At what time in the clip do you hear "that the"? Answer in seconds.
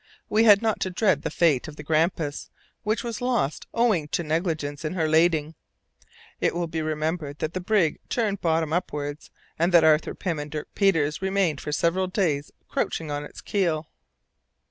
7.37-7.59